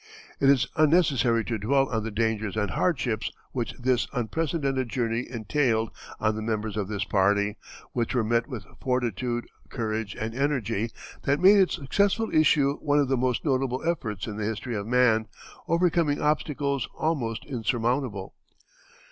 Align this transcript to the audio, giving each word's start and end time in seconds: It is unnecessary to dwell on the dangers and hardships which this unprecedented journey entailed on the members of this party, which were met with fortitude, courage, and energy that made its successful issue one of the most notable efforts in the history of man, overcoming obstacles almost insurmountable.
It 0.39 0.49
is 0.49 0.65
unnecessary 0.75 1.45
to 1.45 1.59
dwell 1.59 1.87
on 1.89 2.03
the 2.03 2.09
dangers 2.09 2.57
and 2.57 2.71
hardships 2.71 3.31
which 3.51 3.73
this 3.73 4.07
unprecedented 4.13 4.89
journey 4.89 5.27
entailed 5.29 5.91
on 6.19 6.35
the 6.35 6.41
members 6.41 6.75
of 6.75 6.87
this 6.87 7.03
party, 7.03 7.55
which 7.91 8.15
were 8.15 8.23
met 8.23 8.47
with 8.47 8.65
fortitude, 8.81 9.45
courage, 9.69 10.15
and 10.15 10.33
energy 10.33 10.89
that 11.21 11.39
made 11.39 11.59
its 11.59 11.75
successful 11.75 12.33
issue 12.33 12.77
one 12.77 12.97
of 12.97 13.09
the 13.09 13.15
most 13.15 13.45
notable 13.45 13.87
efforts 13.87 14.25
in 14.25 14.37
the 14.37 14.43
history 14.43 14.75
of 14.75 14.87
man, 14.87 15.27
overcoming 15.67 16.19
obstacles 16.19 16.89
almost 16.97 17.45
insurmountable. 17.45 18.33